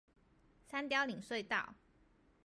[0.65, 1.75] 三貂嶺隧道